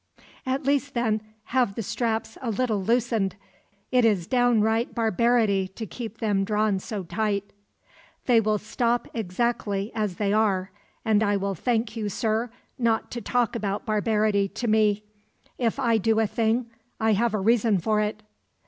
"At 0.47 0.63
least, 0.63 0.95
then, 0.95 1.21
have 1.43 1.75
the 1.75 1.83
straps 1.83 2.35
a 2.41 2.49
little 2.49 2.81
loosened. 2.83 3.35
It 3.91 4.03
is 4.03 4.25
downright 4.25 4.95
barbarity 4.95 5.67
to 5.75 5.85
keep 5.85 6.17
them 6.17 6.43
drawn 6.43 6.79
so 6.79 7.03
tight." 7.03 7.53
"They 8.25 8.41
will 8.41 8.57
stop 8.57 9.07
exactly 9.13 9.91
as 9.93 10.15
they 10.15 10.33
are; 10.33 10.71
and 11.05 11.21
I 11.21 11.37
will 11.37 11.53
thank 11.53 11.95
you, 11.95 12.09
sir, 12.09 12.49
not 12.79 13.11
to 13.11 13.21
talk 13.21 13.55
about 13.55 13.85
barbarity 13.85 14.47
to 14.47 14.67
me. 14.67 15.03
If 15.59 15.77
I 15.77 15.99
do 15.99 16.19
a 16.19 16.25
thing, 16.25 16.71
I 16.99 17.13
have 17.13 17.35
a 17.35 17.39
reason 17.39 17.77
for 17.77 18.01
it." 18.01 18.23